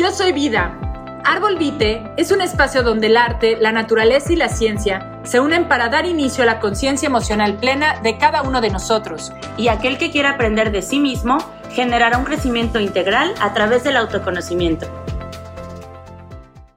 [0.00, 0.80] Yo soy Vida.
[1.26, 5.68] Árbol Vite es un espacio donde el arte, la naturaleza y la ciencia se unen
[5.68, 9.30] para dar inicio a la conciencia emocional plena de cada uno de nosotros.
[9.58, 11.36] Y aquel que quiera aprender de sí mismo
[11.72, 14.86] generará un crecimiento integral a través del autoconocimiento.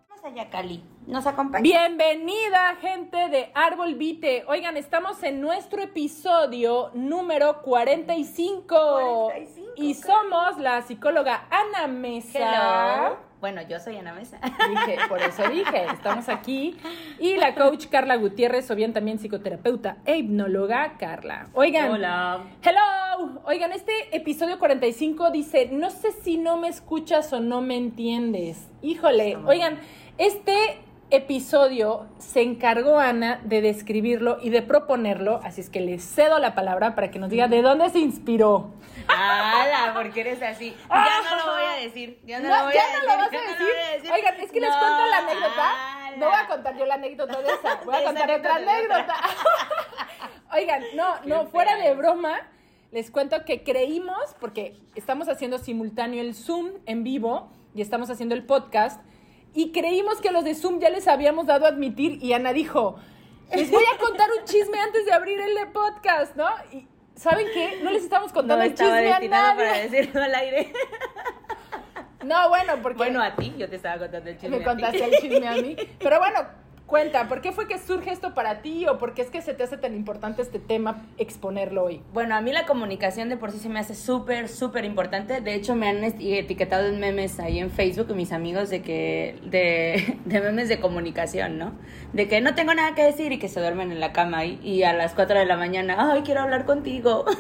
[0.10, 0.84] Vamos allá, Cali.
[1.08, 1.62] ¿Nos acompaña?
[1.62, 4.46] Bienvenida, gente de Árbol Vite.
[4.48, 8.66] Oigan, estamos en nuestro episodio número 45.
[9.26, 12.40] 45, y somos la psicóloga Ana Mesa.
[12.40, 13.18] Hello.
[13.42, 14.40] Bueno, yo soy Ana Mesa.
[14.70, 16.78] Dije, por eso dije, estamos aquí.
[17.20, 21.50] Y la coach Carla Gutiérrez, o bien también psicoterapeuta e hipnóloga Carla.
[21.54, 21.92] Oigan.
[21.92, 22.46] Hola.
[22.62, 23.42] Hello.
[23.44, 28.70] Oigan, este episodio 45 dice, no sé si no me escuchas o no me entiendes.
[28.82, 29.80] Híjole, oigan,
[30.18, 30.80] este
[31.16, 36.56] episodio se encargó Ana de describirlo y de proponerlo, así es que le cedo la
[36.56, 38.72] palabra para que nos diga de dónde se inspiró.
[39.08, 39.94] ¡Hala!
[39.94, 40.76] Porque eres así.
[40.90, 42.20] Ya no lo voy a decir.
[42.26, 43.04] Ya no, lo voy ya a no decir.
[43.04, 43.60] lo vas a no decir.
[43.60, 44.12] lo voy a decir.
[44.12, 46.08] Oigan, es que les cuento la anécdota.
[46.08, 46.18] ala.
[46.18, 47.82] No voy a contar yo la anécdota de esa.
[47.86, 49.16] Voy a contar otra anécdota.
[50.54, 52.40] Oigan, no, no, fuera de broma,
[52.92, 58.36] les cuento que creímos, porque estamos haciendo simultáneo el Zoom en vivo y estamos haciendo
[58.36, 59.02] el podcast,
[59.54, 62.98] y creímos que los de Zoom ya les habíamos dado a admitir, y Ana dijo,
[63.56, 66.48] les voy a contar un chisme antes de abrir el podcast, ¿no?
[66.72, 67.80] Y ¿saben qué?
[67.84, 69.90] No les estamos contando No el chisme a para nadie.
[69.90, 70.74] decirlo al aire.
[72.24, 72.98] No, bueno, porque...
[73.00, 74.52] Bueno, a ti, yo te estaba contando el chisme.
[74.52, 74.66] Me a ti.
[74.66, 75.76] contaste el chisme a mí.
[76.00, 76.40] Pero bueno,
[76.94, 79.56] cuenta, ¿por qué fue que surge esto para ti o por qué es que se
[79.56, 82.02] te hace tan importante este tema exponerlo hoy?
[82.14, 85.42] Bueno, a mí la comunicación de por sí se me hace súper, súper importante.
[85.42, 90.20] De hecho, me han etiquetado en memes ahí en Facebook mis amigos de que, de,
[90.26, 91.74] de memes de comunicación, ¿no?
[92.14, 94.60] De que no tengo nada que decir y que se duermen en la cama y,
[94.62, 97.26] y a las 4 de la mañana, ay, quiero hablar contigo.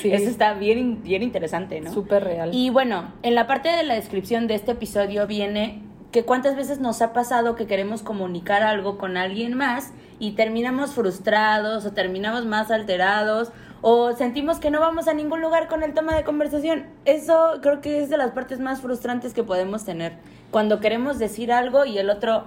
[0.00, 0.12] Sí.
[0.12, 1.92] Eso está bien, bien interesante, ¿no?
[1.92, 2.50] Súper real.
[2.52, 5.82] Y bueno, en la parte de la descripción de este episodio viene
[6.14, 10.92] que cuántas veces nos ha pasado que queremos comunicar algo con alguien más y terminamos
[10.92, 15.92] frustrados o terminamos más alterados o sentimos que no vamos a ningún lugar con el
[15.92, 16.86] tema de conversación.
[17.04, 20.16] Eso creo que es de las partes más frustrantes que podemos tener.
[20.52, 22.44] Cuando queremos decir algo y el otro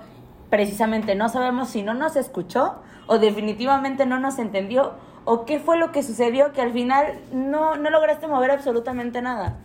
[0.50, 4.94] precisamente no sabemos si no nos escuchó o definitivamente no nos entendió
[5.26, 9.58] o qué fue lo que sucedió que al final no, no lograste mover absolutamente nada.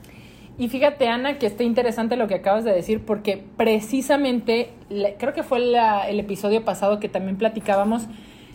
[0.59, 4.71] Y fíjate, Ana, que está interesante lo que acabas de decir, porque precisamente,
[5.19, 8.07] creo que fue la- el episodio pasado que también platicábamos,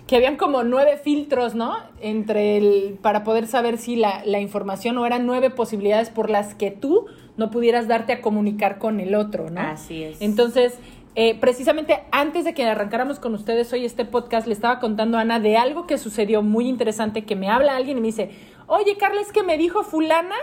[0.08, 1.75] que habían como nueve filtros, ¿no?
[2.00, 6.56] Entre el, para poder saber si la, la información o eran nueve posibilidades por las
[6.56, 9.59] que tú no pudieras darte a comunicar con el otro, ¿no?
[9.59, 10.22] Así es.
[10.22, 10.79] Entonces,
[11.16, 15.22] eh, precisamente antes de que arrancáramos con ustedes hoy este podcast, le estaba contando a
[15.22, 18.29] Ana de algo que sucedió muy interesante, que me habla alguien y me dice,
[18.68, 20.35] oye, Carla, es que me dijo fulana,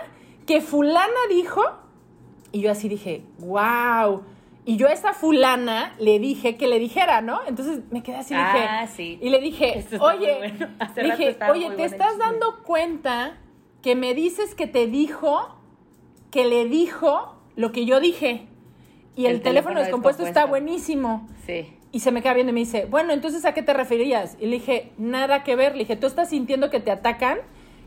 [0.47, 1.63] que fulana dijo,
[2.53, 4.23] y yo así dije, wow.
[4.67, 7.41] Y yo a esa fulana le dije que le dijera, ¿no?
[7.47, 9.19] Entonces me quedé así, dije, Ah, sí.
[9.21, 10.69] y le dije, Esto oye, bueno.
[11.03, 12.25] Dije, oye, ¿te estás chisme".
[12.25, 13.39] dando cuenta
[13.83, 15.55] que me dices que te dijo,
[16.31, 18.47] que le dijo lo que yo dije?
[19.17, 21.29] Y el, El teléfono teléfono descompuesto está buenísimo.
[21.47, 21.77] Sí.
[21.93, 24.37] Y se me queda viendo y me dice, bueno, entonces ¿a qué te referías?
[24.41, 25.73] Y le dije, nada que ver.
[25.75, 27.39] Le dije, tú estás sintiendo que te atacan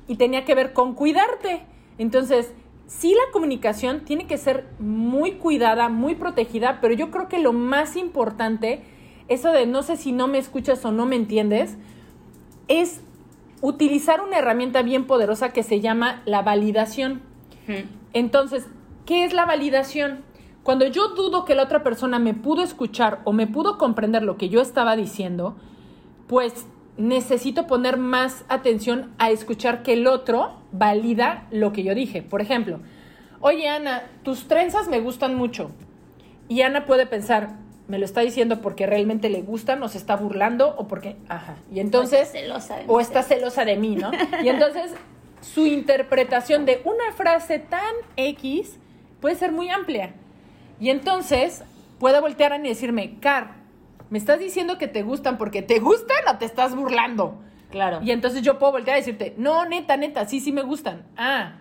[0.08, 1.64] y tenía que ver con cuidarte.
[1.98, 2.54] Entonces,
[2.88, 7.54] sí la comunicación tiene que ser muy cuidada, muy protegida, pero yo creo que lo
[7.54, 8.82] más importante,
[9.28, 11.78] eso de no sé si no me escuchas o no me entiendes,
[12.68, 13.02] es
[13.62, 17.22] utilizar una herramienta bien poderosa que se llama la validación.
[18.14, 18.68] Entonces,
[19.06, 20.24] ¿qué es la validación?
[20.64, 24.38] Cuando yo dudo que la otra persona me pudo escuchar o me pudo comprender lo
[24.38, 25.56] que yo estaba diciendo,
[26.28, 32.22] pues necesito poner más atención a escuchar que el otro valida lo que yo dije.
[32.22, 32.80] Por ejemplo,
[33.40, 35.72] oye Ana, tus trenzas me gustan mucho.
[36.50, 37.56] Y Ana puede pensar,
[37.88, 41.58] me lo está diciendo porque realmente le gustan, o se está burlando, o porque, ajá.
[41.72, 44.12] Y entonces, celosa de o está celosa de mí, ¿no?
[44.44, 44.94] Y entonces
[45.42, 48.78] su interpretación de una frase tan X
[49.22, 50.14] puede ser muy amplia.
[50.80, 51.64] Y entonces
[52.00, 53.56] puede voltear a y decirme, Car,
[54.10, 57.40] ¿me estás diciendo que te gustan porque te gustan o te estás burlando?
[57.72, 58.00] Claro.
[58.02, 61.04] Y entonces yo puedo voltear a decirte, no, neta, neta, sí, sí me gustan.
[61.18, 61.56] Ah.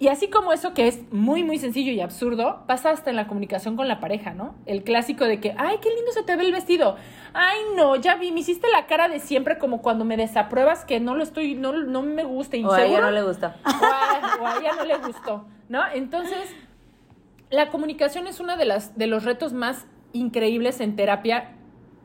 [0.00, 3.26] Y así como eso que es muy, muy sencillo y absurdo, pasa hasta en la
[3.26, 4.54] comunicación con la pareja, ¿no?
[4.64, 6.96] El clásico de que, ay, qué lindo se te ve el vestido.
[7.32, 11.00] Ay, no, ya vi, me hiciste la cara de siempre como cuando me desapruebas que
[11.00, 12.56] no lo estoy, no, no me gusta.
[12.58, 13.06] o a ella ¿Inseguro?
[13.06, 13.56] no le gusta.
[13.64, 15.80] o a, o a ella no le gustó, ¿no?
[15.92, 16.54] Entonces,
[17.50, 19.86] la comunicación es uno de, las, de los retos más
[20.18, 21.52] increíbles en terapia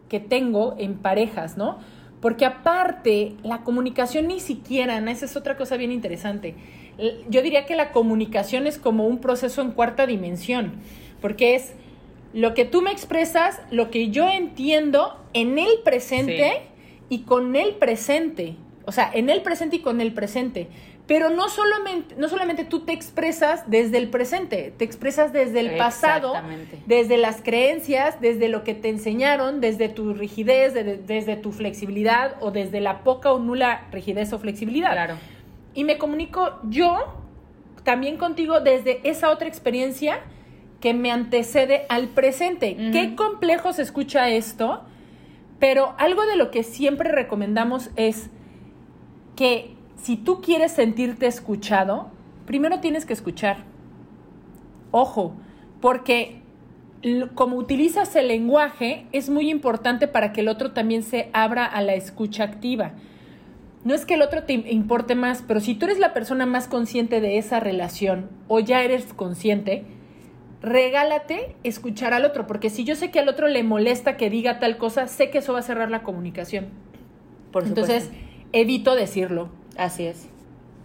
[0.10, 1.80] que tengo en parejas, ¿no?
[2.22, 5.12] Porque aparte, la comunicación ni siquiera, ¿no?
[5.12, 6.56] esa es otra cosa bien interesante.
[7.30, 10.74] Yo diría que la comunicación es como un proceso en cuarta dimensión,
[11.20, 11.74] porque es
[12.34, 16.62] lo que tú me expresas, lo que yo entiendo en el presente
[17.10, 18.56] y con el presente.
[18.86, 20.68] O sea, en el presente y con el presente.
[21.06, 25.78] Pero no solamente, no solamente tú te expresas desde el presente, te expresas desde el
[25.78, 26.34] pasado,
[26.86, 32.52] desde las creencias, desde lo que te enseñaron, desde tu rigidez, desde tu flexibilidad o
[32.52, 34.94] desde la poca o nula rigidez o flexibilidad.
[34.94, 35.16] Claro.
[35.74, 37.22] Y me comunico yo
[37.84, 40.22] también contigo desde esa otra experiencia
[40.80, 42.76] que me antecede al presente.
[42.92, 44.84] Qué complejo se escucha esto,
[45.60, 48.30] pero algo de lo que siempre recomendamos es
[49.36, 49.73] que
[50.04, 52.12] si tú quieres sentirte escuchado,
[52.46, 53.64] primero tienes que escuchar.
[54.92, 55.34] Ojo,
[55.80, 56.42] porque
[57.36, 61.82] como utilizas el lenguaje, es muy importante para que el otro también se abra a
[61.82, 62.92] la escucha activa.
[63.86, 66.68] No es que el otro te importe más, pero si tú eres la persona más
[66.68, 69.86] consciente de esa relación o ya eres consciente,
[70.62, 74.60] regálate escuchar al otro, porque si yo sé que al otro le molesta que diga
[74.60, 76.68] tal cosa, sé que eso va a cerrar la comunicación.
[77.54, 78.12] Por Entonces,
[78.52, 79.63] evito decirlo.
[79.78, 80.28] Así es.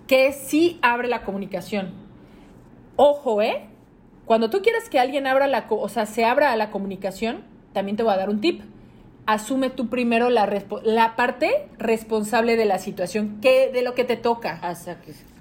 [0.06, 1.92] Que sí abre la comunicación.
[2.96, 3.66] Ojo, ¿eh?
[4.24, 7.96] Cuando tú quieres que alguien abra la, o sea, se abra a la comunicación, también
[7.96, 8.62] te voy a dar un tip.
[9.24, 10.50] Asume tú primero la,
[10.84, 14.58] la parte responsable de la situación, que, de lo que te toca.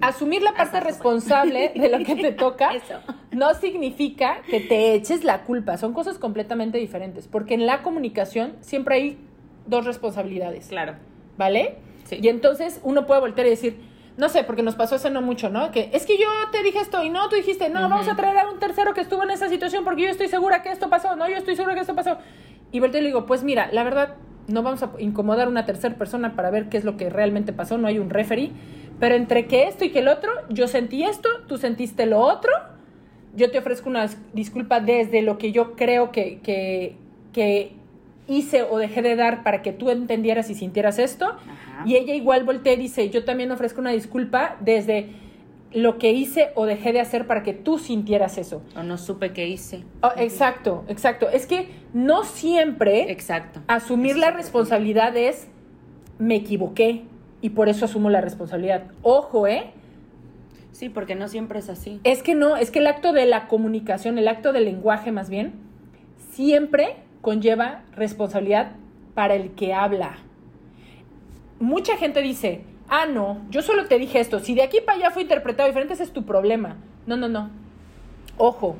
[0.00, 2.70] Asumir la parte responsable de lo que te toca
[3.30, 5.78] no significa que te eches la culpa.
[5.78, 7.28] Son cosas completamente diferentes.
[7.28, 9.18] Porque en la comunicación siempre hay
[9.66, 10.68] dos responsabilidades.
[10.68, 10.96] Claro.
[11.38, 11.76] ¿Vale?
[12.16, 13.80] Y entonces uno puede voltear y decir,
[14.16, 15.70] no sé, porque nos pasó hace no mucho, ¿no?
[15.70, 18.38] Que es que yo te dije esto y no, tú dijiste, no, vamos a traer
[18.38, 21.14] a un tercero que estuvo en esa situación porque yo estoy segura que esto pasó,
[21.14, 22.18] no, yo estoy segura que esto pasó.
[22.72, 24.16] Y volteo y le digo, pues mira, la verdad,
[24.48, 27.52] no vamos a incomodar a una tercera persona para ver qué es lo que realmente
[27.52, 28.50] pasó, no hay un referee,
[28.98, 32.50] pero entre que esto y que el otro, yo sentí esto, tú sentiste lo otro,
[33.36, 36.96] yo te ofrezco una disculpa desde lo que yo creo que, que,
[37.32, 37.76] que
[38.28, 41.36] hice o dejé de dar para que tú entendieras y sintieras esto.
[41.84, 45.08] Y ella igual voltea y dice, yo también ofrezco una disculpa desde
[45.72, 48.62] lo que hice o dejé de hacer para que tú sintieras eso.
[48.76, 49.84] O no supe qué hice.
[50.02, 51.28] Oh, exacto, exacto.
[51.28, 53.60] Es que no siempre exacto.
[53.66, 55.48] asumir la responsabilidad es
[56.18, 57.04] me equivoqué
[57.40, 58.84] y por eso asumo la responsabilidad.
[59.02, 59.72] Ojo, ¿eh?
[60.72, 62.00] Sí, porque no siempre es así.
[62.04, 65.28] Es que no, es que el acto de la comunicación, el acto del lenguaje más
[65.28, 65.54] bien,
[66.32, 68.72] siempre conlleva responsabilidad
[69.14, 70.18] para el que habla.
[71.60, 75.10] Mucha gente dice, ah, no, yo solo te dije esto, si de aquí para allá
[75.10, 76.76] fue interpretado diferente, ese es tu problema.
[77.06, 77.50] No, no, no.
[78.36, 78.76] Ojo,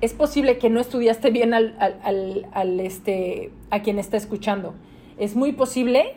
[0.00, 4.74] es posible que no estudiaste bien al, al, este, a quien está escuchando.
[5.18, 6.16] Es muy posible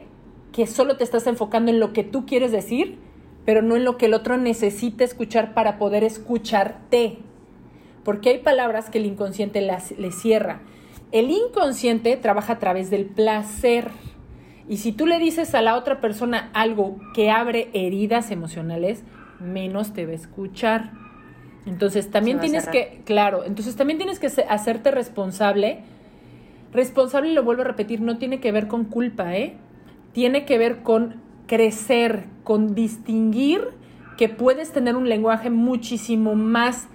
[0.52, 2.98] que solo te estás enfocando en lo que tú quieres decir,
[3.46, 7.20] pero no en lo que el otro necesita escuchar para poder escucharte.
[8.04, 10.62] Porque hay palabras que el inconsciente las, le cierra.
[11.12, 13.90] El inconsciente trabaja a través del placer.
[14.68, 19.04] Y si tú le dices a la otra persona algo que abre heridas emocionales,
[19.40, 20.92] menos te va a escuchar.
[21.66, 25.80] Entonces también tienes que, claro, entonces también tienes que hacerte responsable.
[26.74, 29.56] Responsable, lo vuelvo a repetir, no tiene que ver con culpa, ¿eh?
[30.14, 33.70] Tiene que ver con crecer, con distinguir
[34.18, 36.88] que puedes tener un lenguaje muchísimo más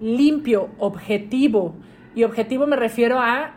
[0.00, 1.74] limpio, objetivo,
[2.14, 3.54] y objetivo me refiero a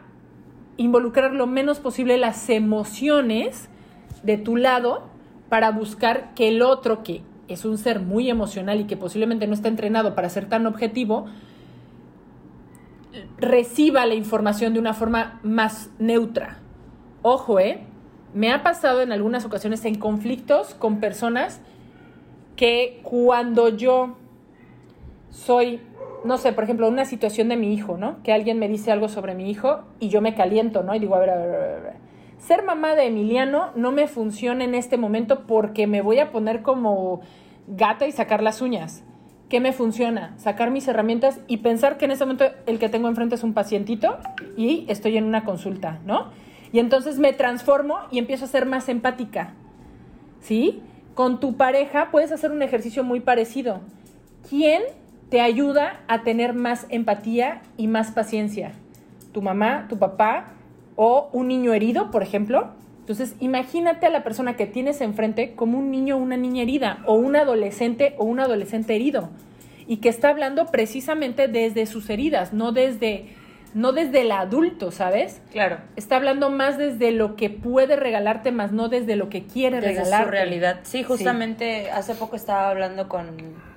[0.77, 3.69] involucrar lo menos posible las emociones
[4.23, 5.03] de tu lado
[5.49, 9.53] para buscar que el otro, que es un ser muy emocional y que posiblemente no
[9.53, 11.25] está entrenado para ser tan objetivo,
[13.37, 16.59] reciba la información de una forma más neutra.
[17.21, 17.81] Ojo, ¿eh?
[18.33, 21.61] Me ha pasado en algunas ocasiones en conflictos con personas
[22.55, 24.17] que cuando yo
[25.29, 25.81] soy
[26.23, 28.21] no sé, por ejemplo, una situación de mi hijo, ¿no?
[28.23, 30.95] Que alguien me dice algo sobre mi hijo y yo me caliento, ¿no?
[30.95, 31.93] Y digo, a ver, a ver, a ver,
[32.37, 36.61] Ser mamá de Emiliano no me funciona en este momento porque me voy a poner
[36.61, 37.21] como
[37.67, 39.03] gata y sacar las uñas.
[39.47, 40.33] ¿Qué me funciona?
[40.37, 43.53] Sacar mis herramientas y pensar que en ese momento el que tengo enfrente es un
[43.53, 44.17] pacientito
[44.57, 46.31] y estoy en una consulta, ¿no?
[46.73, 49.53] Y entonces me transformo y empiezo a ser más empática.
[50.41, 50.81] ¿Sí?
[51.13, 53.81] Con tu pareja puedes hacer un ejercicio muy parecido.
[54.49, 54.81] ¿Quién
[55.33, 58.73] te ayuda a tener más empatía y más paciencia.
[59.31, 60.51] Tu mamá, tu papá
[60.95, 62.67] o un niño herido, por ejemplo.
[62.99, 66.99] Entonces, imagínate a la persona que tienes enfrente como un niño o una niña herida,
[67.07, 69.31] o un adolescente o un adolescente herido,
[69.87, 73.25] y que está hablando precisamente desde sus heridas, no desde,
[73.73, 75.41] no desde el adulto, ¿sabes?
[75.51, 75.79] Claro.
[75.95, 79.93] Está hablando más desde lo que puede regalarte, más no desde lo que quiere desde
[79.93, 80.25] regalarte.
[80.25, 80.79] su realidad.
[80.83, 83.72] Sí, justamente hace poco estaba hablando con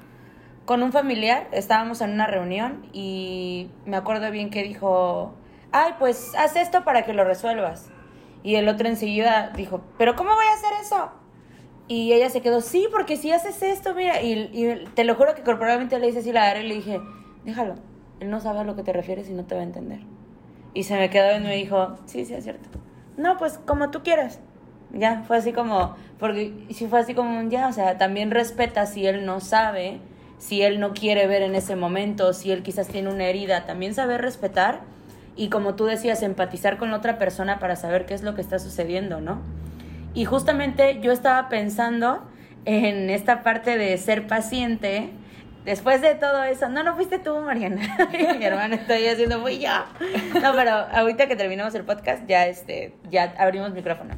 [0.67, 5.33] con un familiar, estábamos en una reunión y me acuerdo bien que dijo,
[5.73, 7.89] ay, pues haz esto para que lo resuelvas.
[8.43, 11.11] Y el otro enseguida dijo, pero ¿cómo voy a hacer eso?
[11.89, 15.37] Y ella se quedó, sí, porque si haces esto, mira, y, y te lo juro
[15.37, 17.01] que corporalmente le hice así la agarré y le dije,
[17.45, 17.77] déjalo,
[18.19, 20.01] él no sabe a lo que te refieres y no te va a entender.
[20.75, 22.69] Y se me quedó y me dijo, sí, sí, es cierto.
[23.17, 24.41] No, pues como tú quieras.
[24.93, 29.07] Ya, fue así como, porque si fue así como, ya, o sea, también respeta si
[29.07, 30.01] él no sabe,
[30.39, 33.95] si él no quiere ver en ese momento, si él quizás tiene una herida, también
[33.95, 34.83] saber respetar
[35.37, 38.41] y como tú decías, empatizar con la otra persona para saber qué es lo que
[38.41, 39.43] está sucediendo, ¿no?
[40.15, 42.27] Y justamente yo estaba pensando
[42.65, 45.11] en esta parte de ser paciente.
[45.67, 47.97] Después de todo eso, no, no fuiste tú, Mariana.
[48.39, 49.85] Mi hermana estoy haciendo, fui yo.
[50.41, 54.15] No, pero ahorita que terminamos el podcast, ya, este, ya abrimos micrófono.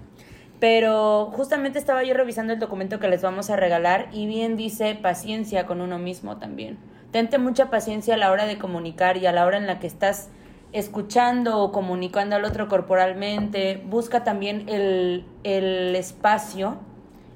[0.60, 4.94] Pero justamente estaba yo revisando el documento que les vamos a regalar y bien dice
[5.00, 6.78] paciencia con uno mismo también.
[7.12, 9.86] Tente mucha paciencia a la hora de comunicar y a la hora en la que
[9.86, 10.30] estás
[10.72, 13.82] escuchando o comunicando al otro corporalmente.
[13.88, 16.76] Busca también el, el espacio,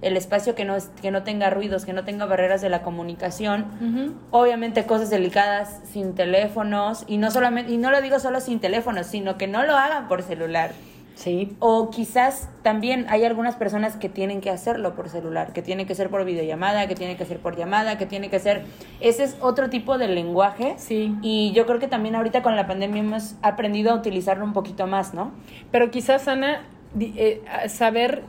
[0.03, 4.17] el espacio que no, que no tenga ruidos, que no tenga barreras de la comunicación.
[4.31, 9.07] Obviamente cosas delicadas sin teléfonos y no solamente y no lo digo solo sin teléfonos,
[9.07, 10.73] sino que no lo hagan por celular.
[11.15, 11.57] Sí.
[11.59, 15.95] O quizás también hay algunas personas que tienen que hacerlo por celular, que tiene que
[15.95, 18.65] ser por videollamada, que tiene que ser por llamada, que tiene que ser...
[19.01, 20.75] Ese es otro tipo de lenguaje.
[20.79, 21.15] Sí.
[21.23, 24.87] Y yo creo que también ahorita con la pandemia hemos aprendido a utilizarlo un poquito
[24.87, 25.33] más, ¿no?
[25.71, 26.67] Pero quizás, Ana,
[26.99, 28.23] eh, saber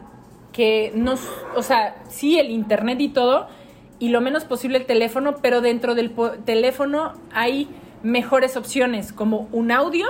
[0.52, 1.20] que nos,
[1.56, 3.48] o sea, sí el internet y todo,
[4.00, 6.14] y lo menos posible el teléfono, pero dentro del
[6.46, 7.70] teléfono hay
[8.04, 10.08] mejores opciones, como un audio,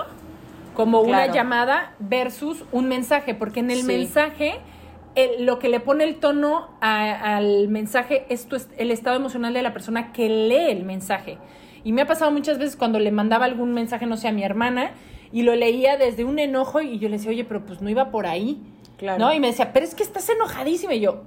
[0.74, 3.86] como una llamada versus un mensaje, porque en el Sí.
[3.88, 4.56] mensaje
[5.16, 9.54] el- lo que le pone el tono a- al mensaje es tu el estado emocional
[9.54, 11.38] de la persona que lee el mensaje.
[11.84, 14.44] Y me ha pasado muchas veces cuando le mandaba algún mensaje, no sé, a mi
[14.44, 14.92] hermana,
[15.32, 18.10] y lo leía desde un enojo y yo le decía, oye, pero pues no iba
[18.10, 18.62] por ahí.
[18.98, 19.20] Claro.
[19.20, 19.34] ¿No?
[19.34, 20.94] Y me decía, pero es que estás enojadísima.
[20.94, 21.24] Y yo,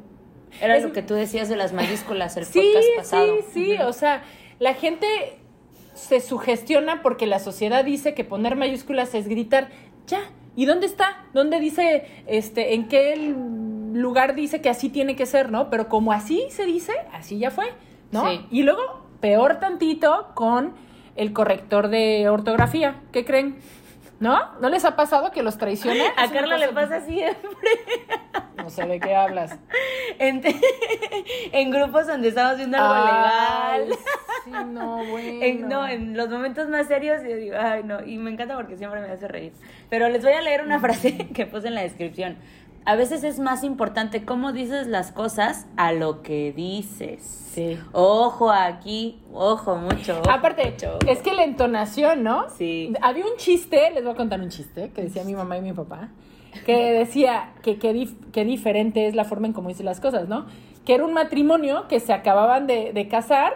[0.61, 3.37] Era Es- lo que tú decías de las mayúsculas el sí, podcast pasado.
[3.53, 3.77] sí, sí.
[3.83, 4.23] O sea,
[4.59, 5.07] la gente
[5.97, 9.71] se sugestiona porque la sociedad dice que poner mayúsculas es gritar,
[10.07, 10.21] ya.
[10.55, 11.25] ¿Y dónde está?
[11.35, 13.35] ¿Dónde dice, este, en qué
[13.93, 15.69] lugar dice que así tiene que ser, no?
[15.71, 17.67] Pero como así se dice, así ya fue,
[18.13, 18.31] ¿no?
[18.31, 18.47] Sí.
[18.51, 20.75] Y luego, peor tantito con
[21.17, 23.01] el corrector de ortografía.
[23.13, 23.57] ¿Qué creen?
[24.19, 24.59] ¿No?
[24.61, 26.05] ¿No les ha pasado que los traiciona?
[26.17, 27.71] A Carla le pasa siempre.
[28.57, 29.57] No sé de qué hablas.
[30.19, 30.43] En,
[31.53, 33.99] en grupos donde estamos viendo algo Ay, legal.
[34.45, 35.45] Sí, no, bueno.
[35.45, 38.77] En, no, en los momentos más serios yo digo, ay, no, y me encanta porque
[38.77, 39.53] siempre me hace reír.
[39.89, 42.39] Pero les voy a leer una frase que puse en la descripción.
[42.87, 47.21] A veces es más importante cómo dices las cosas a lo que dices.
[47.53, 47.77] Sí.
[47.93, 50.21] Ojo aquí, ojo mucho.
[50.21, 52.49] ojo Aparte, mucho, es que la entonación, ¿no?
[52.51, 52.93] Sí.
[53.03, 55.73] Había un chiste, les voy a contar un chiste, que decía mi mamá y mi
[55.73, 56.11] papá,
[56.65, 60.47] que decía que qué dif- diferente es la forma en cómo dice las cosas, ¿no?
[60.85, 63.55] Que era un matrimonio que se acababan de, de casar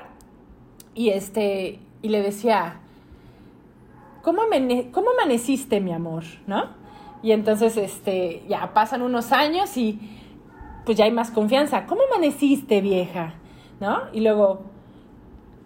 [0.95, 2.81] y este y le decía,
[4.23, 6.25] ¿cómo, amane- ¿cómo amaneciste, mi amor?
[6.47, 6.80] ¿No?
[7.23, 9.99] Y entonces, este, ya pasan unos años y
[10.87, 11.87] pues ya hay más confianza.
[11.87, 13.35] ¿Cómo amaneciste, vieja?
[13.79, 14.03] ¿No?
[14.13, 14.63] Y luego,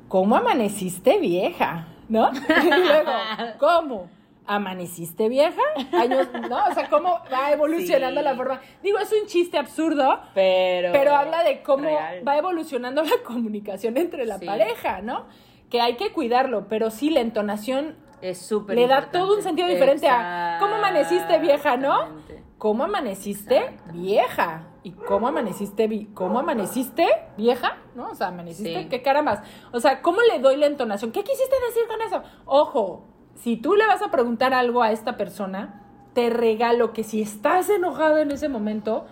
[0.09, 1.89] ¿cómo amaneciste, vieja?
[2.09, 2.31] ¿No?
[2.65, 3.11] Y luego,
[3.59, 4.09] ¿cómo?
[4.47, 5.63] ¿Amaneciste vieja?
[5.93, 6.59] Años, ¿no?
[6.71, 8.25] O sea, cómo va evolucionando Sí.
[8.25, 8.61] la forma.
[8.83, 12.23] Digo, es un chiste absurdo, Pero, pero habla de cómo real.
[12.29, 14.45] va evolucionando la comunicación entre la Sí.
[14.47, 15.25] pareja, ¿no?
[15.71, 19.69] Que hay que cuidarlo, pero sí, la entonación Es súper le da todo un sentido
[19.69, 22.09] diferente a ¿cómo amaneciste vieja, no?
[22.57, 24.69] ¿Cómo amaneciste vieja?
[24.83, 27.76] ¿Y cómo amaneciste vi- cómo amaneciste vieja?
[27.95, 28.09] ¿No?
[28.09, 28.88] O sea, amaneciste, Sí.
[28.88, 29.40] qué cara más.
[29.73, 31.12] O sea, ¿cómo le doy la entonación?
[31.12, 32.23] ¿Qué quisiste decir con eso?
[32.47, 33.04] Ojo,
[33.35, 35.83] si tú le vas a preguntar algo a esta persona,
[36.14, 39.04] te regalo que si estás enojado en ese momento,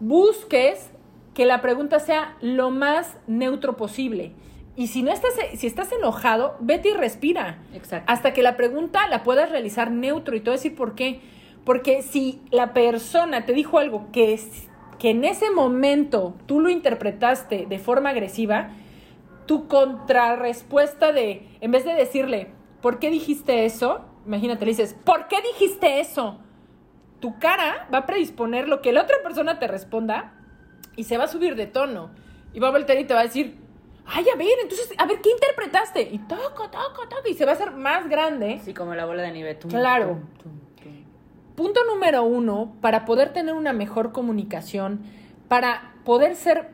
[0.00, 0.90] busques
[1.32, 4.34] que la pregunta sea lo más neutro posible.
[4.74, 7.58] Y si no estás, si estás enojado, vete y respira.
[7.74, 8.10] Exacto.
[8.10, 11.20] Hasta que la pregunta la puedas realizar neutro y te voy a decir por qué.
[11.64, 16.70] Porque si la persona te dijo algo que, es- que en ese momento tú lo
[16.70, 18.70] interpretaste de forma agresiva,
[19.46, 22.48] tu contrarrespuesta de, en vez de decirle,
[22.80, 24.00] ¿por qué dijiste eso?
[24.26, 26.38] Imagínate, le dices, ¿por qué dijiste eso?
[27.20, 30.32] Tu cara va a predisponer lo que la otra persona te responda
[30.96, 32.10] y se va a subir de tono.
[32.54, 33.56] Y va a voltear y te va a decir,
[34.12, 36.02] ay, a ver, entonces, a ver, ¿qué interpretaste?
[36.02, 38.60] Y toco, toco, toco, y se va a hacer más grande.
[38.64, 39.54] Sí, como la bola de nieve.
[39.54, 40.06] Tum, Claro.
[40.08, 40.52] tum, tum,
[40.82, 40.92] tum.
[41.56, 45.00] Punto número uno, para poder tener una mejor comunicación,
[45.48, 46.70] para poder ser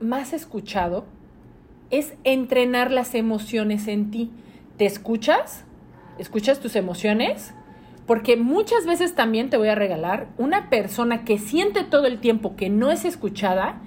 [0.00, 1.04] más escuchado,
[1.90, 4.30] es entrenar las emociones en ti.
[4.76, 5.64] ¿Te escuchas?
[6.18, 7.54] ¿Escuchas tus emociones?
[8.06, 12.56] Porque muchas veces también te voy a regalar una persona que siente todo el tiempo
[12.56, 13.80] que no es escuchada,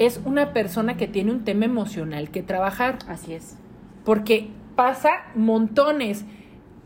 [0.00, 2.98] es una persona que tiene un tema emocional que trabajar.
[3.06, 3.58] Así es.
[4.02, 6.24] Porque pasa montones.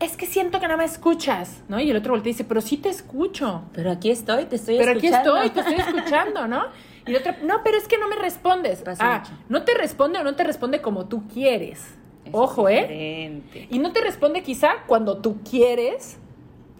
[0.01, 1.79] Es que siento que no me escuchas, ¿no?
[1.79, 3.63] Y el otro voltea y dice, pero sí te escucho.
[3.71, 5.37] Pero aquí estoy, te estoy Pero escuchando.
[5.37, 6.63] aquí estoy, te estoy escuchando, ¿no?
[7.07, 8.81] Y el otro, no, pero es que no me respondes.
[8.81, 9.31] Pasa ah, mucho.
[9.47, 11.87] no te responde o no te responde como tú quieres.
[12.33, 13.41] Ojo, ¿eh?
[13.69, 16.17] Y no te responde quizá cuando tú quieres.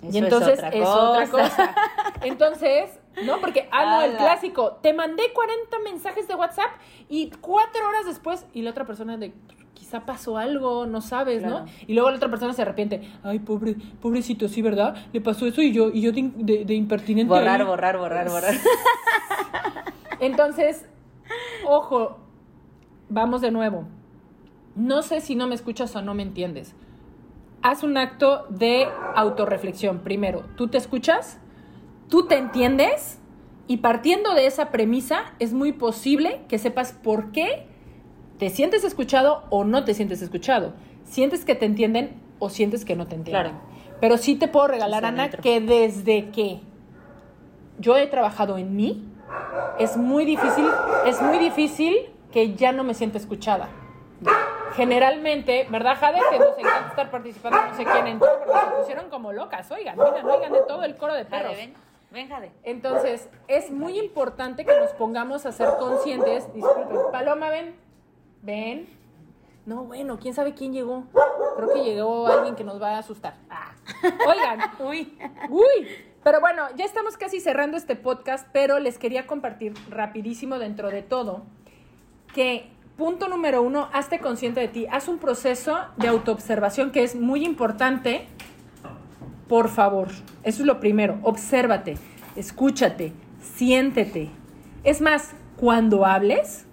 [0.02, 1.50] Eso y entonces es otra es otra cosa.
[1.50, 1.76] cosa.
[2.24, 2.90] Entonces,
[3.24, 3.40] ¿no?
[3.40, 6.72] Porque, ah, no, el clásico, te mandé 40 mensajes de WhatsApp
[7.10, 9.34] y cuatro horas después, y la otra persona de,
[9.74, 11.66] quizá pasó algo, no sabes, ¿no?
[11.88, 14.96] Y luego la otra persona se arrepiente, ay, pobre, pobrecito, sí, ¿verdad?
[15.14, 17.30] Le pasó eso y yo, y yo de, de- de impertinente.
[17.34, 17.68] Borrar, ahí".
[17.68, 18.54] borrar, borrar, borrar.
[20.20, 20.86] Entonces,
[21.66, 22.18] ojo,
[23.10, 23.86] vamos de nuevo.
[24.76, 26.76] No sé si no me escuchas o no me entiendes.
[27.62, 30.00] Haz un acto de autorreflexión.
[30.00, 31.40] Primero, ¿tú te escuchas?
[32.10, 33.20] ¿Tú te entiendes?
[33.68, 37.66] Y partiendo de esa premisa, es muy posible que sepas por qué
[38.38, 40.74] te sientes escuchado o no te sientes escuchado.
[41.04, 43.52] ¿Sientes que te entienden o sientes que no te entienden?
[43.54, 43.76] Claro.
[44.00, 46.60] Pero sí te puedo regalar, Sí, Ana, que desde que
[47.80, 49.08] yo he trabajado en mí,
[49.80, 50.66] es muy difícil,
[51.06, 51.96] es muy difícil
[52.32, 53.70] que ya no me sienta escuchada.
[54.74, 56.20] Generalmente, ¿verdad, Jade?
[56.30, 59.70] Que nos encanta estar participando, no sé quién entró, porque se pusieron como locas.
[59.72, 61.56] Oigan, oigan, oigan de todo el coro de perros.
[62.16, 62.52] Ven, Jade.
[62.64, 66.52] Entonces, es muy importante que nos pongamos a ser conscientes.
[66.54, 67.76] Disculpen, Paloma, ven.
[68.42, 68.88] Ven.
[69.66, 71.04] No, bueno, quién sabe quién llegó.
[71.58, 73.36] Creo que llegó alguien que nos va a asustar.
[73.50, 73.74] Ah.
[74.28, 75.18] Oigan, Uy.
[75.50, 75.88] Uy,
[76.24, 81.02] pero bueno, ya estamos casi cerrando este podcast, pero les quería compartir rapidísimo dentro de
[81.02, 81.44] todo
[82.34, 87.16] que punto número uno, hazte consciente de ti, haz un proceso de autoobservación que es
[87.16, 88.28] muy importante.
[89.48, 90.10] Por favor,
[90.44, 91.98] eso es lo primero, obsérvate,
[92.36, 93.14] escúchate,
[93.56, 94.30] siéntete.
[94.84, 96.66] Es más, cuando hables,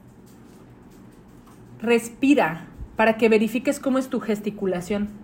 [1.81, 5.23] respira para que verifiques cómo es tu gesticulación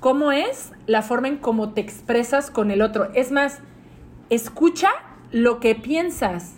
[0.00, 3.10] cómo es la forma en cómo te expresas con el otro.
[3.14, 3.60] Es más,
[4.30, 4.88] escucha
[5.32, 6.54] lo que piensas.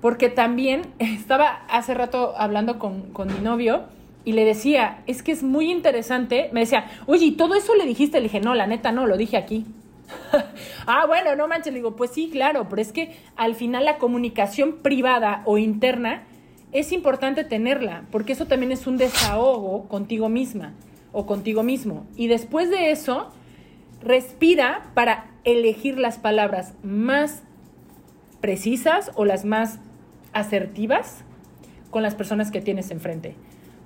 [0.00, 3.84] Porque también estaba hace rato hablando con, con mi novio
[4.24, 6.50] y le decía, es que es muy interesante.
[6.52, 8.18] Me decía, oye, ¿y todo eso le dijiste?
[8.18, 9.64] Le dije, no, la neta no, lo dije aquí.
[10.86, 11.72] ah, bueno, no manches.
[11.72, 16.24] Le digo, pues sí, claro, pero es que al final la comunicación privada o interna
[16.72, 20.74] es importante tenerla, porque eso también es un desahogo contigo misma
[21.12, 22.06] o contigo mismo.
[22.16, 23.30] Y después de eso,
[24.02, 27.42] respira para elegir las palabras más
[28.40, 29.78] precisas o las más
[30.32, 31.24] asertivas
[31.90, 33.34] con las personas que tienes enfrente.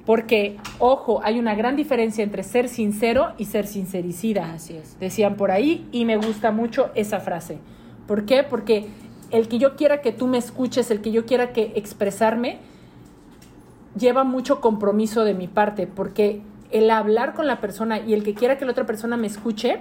[0.05, 4.53] Porque, ojo, hay una gran diferencia entre ser sincero y ser sincericida.
[4.53, 4.99] Así es.
[4.99, 7.59] Decían por ahí y me gusta mucho esa frase.
[8.07, 8.43] ¿Por qué?
[8.43, 8.89] Porque
[9.31, 12.59] el que yo quiera que tú me escuches, el que yo quiera que expresarme,
[13.97, 18.35] lleva mucho compromiso de mi parte, porque el hablar con la persona y el que
[18.35, 19.81] quiera que la otra persona me escuche,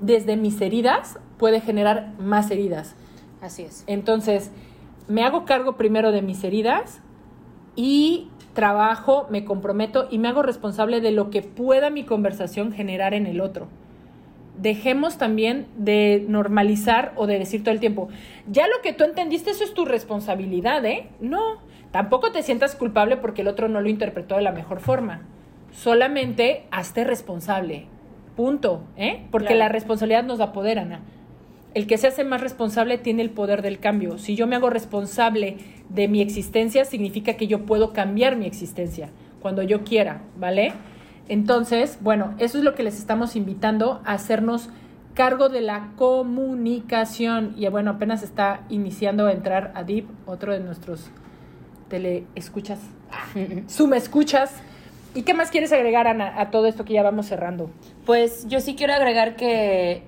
[0.00, 2.96] desde mis heridas puede generar más heridas.
[3.40, 3.84] Así es.
[3.86, 4.50] Entonces,
[5.08, 7.00] me hago cargo primero de mis heridas
[7.76, 13.14] y trabajo, me comprometo y me hago responsable de lo que pueda mi conversación generar
[13.14, 13.68] en el otro.
[14.58, 18.08] Dejemos también de normalizar o de decir todo el tiempo,
[18.50, 21.08] ya lo que tú entendiste, eso es tu responsabilidad, ¿eh?
[21.20, 21.40] No,
[21.92, 25.22] tampoco te sientas culpable porque el otro no lo interpretó de la mejor forma.
[25.72, 27.86] Solamente hazte responsable.
[28.36, 29.24] Punto, ¿eh?
[29.30, 29.60] Porque Claro.
[29.60, 31.00] la responsabilidad nos da poder, Ana.
[31.72, 34.18] El que se hace más responsable tiene el poder del cambio.
[34.18, 35.56] Si yo me hago responsable
[35.90, 40.72] de mi existencia, significa que yo puedo cambiar mi existencia cuando yo quiera, ¿vale?
[41.28, 44.68] Entonces, bueno, eso es lo que les estamos invitando a hacernos
[45.14, 47.54] cargo de la comunicación.
[47.56, 51.10] Y bueno, apenas está iniciando a entrar Adib, otro de nuestros
[51.88, 52.80] teleescuchas,
[53.66, 54.54] suma escuchas.
[55.14, 57.70] ¿Y qué más quieres agregar, Ana, a todo esto que ya vamos cerrando?
[58.06, 60.04] Pues yo sí quiero agregar que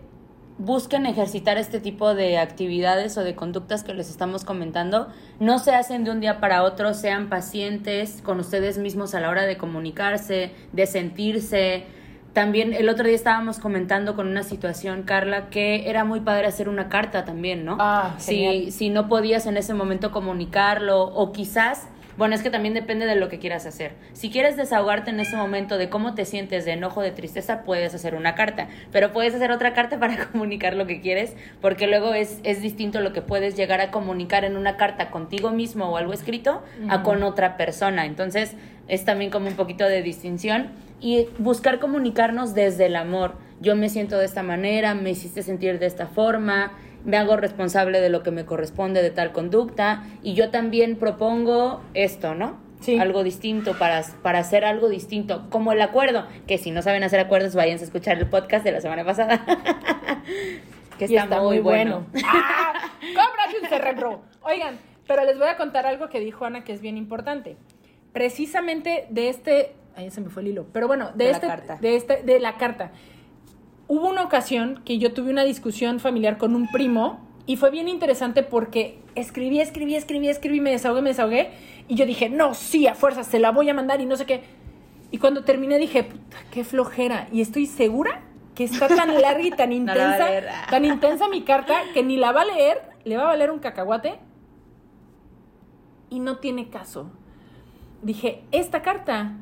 [0.64, 5.08] busquen ejercitar este tipo de actividades o de conductas que les estamos comentando.
[5.40, 9.28] No se hacen de un día para otro, sean pacientes con ustedes mismos a la
[9.28, 11.84] hora de comunicarse, de sentirse.
[12.32, 16.68] También el otro día estábamos comentando con una situación, Carla, que era muy padre hacer
[16.68, 17.76] una carta también, ¿no?
[17.80, 22.74] Ah, si, si no podías en ese momento comunicarlo o quizás Bueno, es que también
[22.74, 23.92] depende de lo que quieras hacer.
[24.12, 27.94] Si quieres desahogarte en ese momento de cómo te sientes de enojo, de tristeza, puedes
[27.94, 28.68] hacer una carta.
[28.90, 33.00] Pero puedes hacer otra carta para comunicar lo que quieres, porque luego es, es distinto
[33.00, 37.02] lo que puedes llegar a comunicar en una carta contigo mismo o algo escrito a
[37.02, 38.06] con otra persona.
[38.06, 38.56] Entonces,
[38.88, 40.68] es también como un poquito de distinción
[41.00, 43.34] y buscar comunicarnos desde el amor.
[43.60, 46.72] Yo me siento de esta manera, me hiciste sentir de esta forma,
[47.04, 51.82] me hago responsable de lo que me corresponde de tal conducta y yo también propongo
[51.94, 52.60] esto, ¿no?
[52.80, 52.98] Sí.
[52.98, 57.20] Algo distinto para, para hacer algo distinto, como el acuerdo, que si no saben hacer
[57.20, 59.44] acuerdos, vayan a escuchar el podcast de la semana pasada.
[60.98, 62.06] que está, muy bueno.
[62.24, 62.72] ¡Ah!
[63.00, 64.22] ¡Cómprate un cerebro!
[64.42, 67.56] Oigan, pero les voy a contar algo que dijo Ana que es bien importante.
[68.12, 69.74] Precisamente de este.
[69.94, 70.66] Ahí se me fue el hilo.
[70.72, 71.46] Pero bueno, de, De la este.
[71.46, 71.78] carta.
[71.80, 72.92] De este, de la carta.
[73.92, 77.90] Hubo una ocasión que yo tuve una discusión familiar con un primo y fue bien
[77.90, 81.50] interesante porque escribí, escribí, escribí, escribí, me desahogué, me desahogué.
[81.88, 84.24] Y yo dije, no, sí, a fuerza, se la voy a mandar y no sé
[84.24, 84.44] qué.
[85.10, 87.28] Y cuando terminé dije, puta, qué flojera.
[87.32, 88.22] Y estoy segura
[88.54, 90.48] que está tan larga y tan No intensa, leer.
[90.70, 93.58] tan intensa mi carta que ni la va a leer, le va a valer un
[93.58, 94.18] cacahuate
[96.08, 97.10] y no tiene caso.
[98.00, 99.32] Dije, esta carta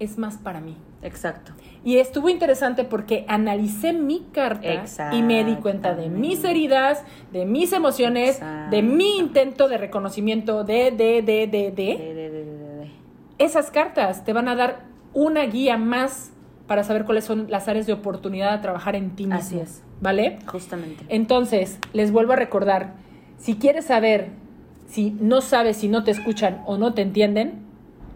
[0.00, 0.76] es más para mí.
[1.00, 1.52] Exacto.
[1.82, 4.68] Y estuvo interesante porque analicé mi carta
[5.14, 8.38] y me di cuenta de mis heridas, de mis emociones,
[8.70, 11.70] de mi intento de reconocimiento, de, de, de, de, de.
[11.72, 12.90] De- de- de- de- de- de.
[13.38, 14.80] Esas cartas te van a dar
[15.14, 16.32] una guía más
[16.66, 19.38] para saber cuáles son las áreas de oportunidad a trabajar en ti mismo.
[19.38, 19.82] Así es.
[20.02, 20.38] ¿Vale?
[20.46, 21.04] Justamente.
[21.08, 22.94] Entonces, les vuelvo a recordar,
[23.38, 24.28] si quieres saber
[24.86, 27.60] si no sabes, si no te escuchan o no te entienden,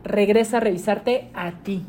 [0.03, 1.83] regresa a revisarte a ti.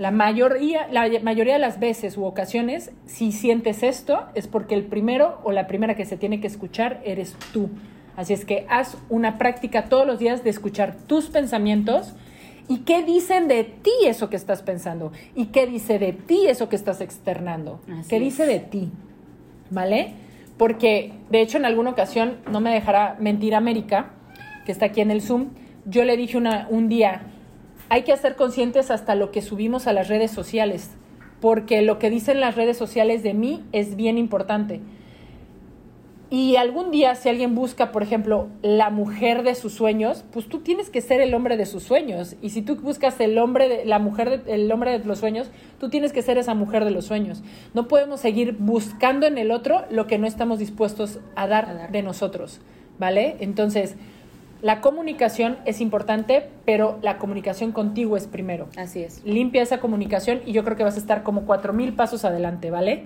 [0.00, 4.84] La mayoría, la mayoría de las veces u ocasiones, si sientes esto, es porque el
[4.84, 7.68] primero o la primera que se tiene que escuchar eres tú.
[8.16, 12.14] Así es que haz una práctica todos los días de escuchar tus pensamientos
[12.66, 16.70] y qué dicen de ti eso que estás pensando y qué dice de ti eso
[16.70, 17.82] que estás externando.
[17.92, 18.22] Así ¿Qué es.
[18.22, 18.90] dice de ti?
[19.68, 20.14] ¿Vale?
[20.56, 24.12] Porque, de hecho, en alguna ocasión, no me dejará mentir América,
[24.64, 25.48] que está aquí en el Zoom,
[25.84, 27.20] yo le dije una, un día,
[27.90, 30.90] hay que ser conscientes hasta lo que subimos a las redes sociales,
[31.40, 34.80] porque lo que dicen las redes sociales de mí es bien importante.
[36.32, 40.60] Y algún día, si alguien busca, por ejemplo, la mujer de sus sueños, pues tú
[40.60, 42.36] tienes que ser el hombre de sus sueños.
[42.40, 45.50] Y si tú buscas el hombre de, la mujer de- el hombre de los sueños,
[45.80, 47.42] tú tienes que ser esa mujer de los sueños.
[47.74, 51.74] No podemos seguir buscando en el otro lo que no estamos dispuestos a dar, A
[51.74, 51.90] dar.
[51.90, 52.60] de nosotros,
[53.00, 53.36] ¿vale?
[53.40, 53.96] Entonces,
[54.62, 59.22] la comunicación es importante, pero la comunicación contigo es primero Así es.
[59.24, 62.70] limpia esa comunicación y yo creo que vas a estar como cuatro mil pasos adelante,
[62.70, 63.04] ¿vale?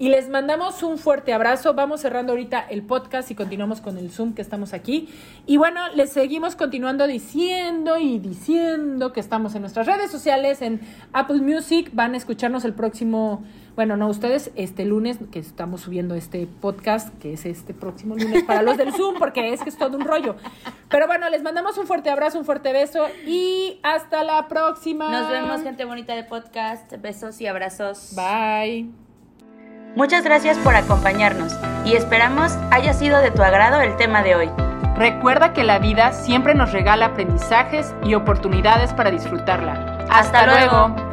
[0.00, 1.74] Y les mandamos un fuerte abrazo.
[1.74, 5.10] Vamos cerrando ahorita el podcast y continuamos con el Zoom que estamos aquí.
[5.44, 10.80] Y bueno, les seguimos continuando diciendo y diciendo que estamos en nuestras redes sociales, en
[11.12, 11.90] Apple Music.
[11.92, 13.44] Van a escucharnos el próximo,
[13.76, 18.42] bueno, no ustedes, este lunes que estamos subiendo este podcast, que es este próximo lunes
[18.44, 20.36] para los del Zoom, porque es que es todo un rollo.
[20.88, 25.10] Pero bueno, les mandamos un fuerte abrazo, un fuerte beso y hasta la próxima.
[25.10, 26.90] Nos vemos, gente bonita de podcast.
[27.02, 28.14] Besos y abrazos.
[28.16, 29.09] Bye.
[29.96, 31.52] Muchas gracias por acompañarnos
[31.84, 34.50] y esperamos haya sido de tu agrado el tema de hoy.
[34.96, 40.06] Recuerda que la vida siempre nos regala aprendizajes y oportunidades para disfrutarla.
[40.08, 41.09] Hasta luego.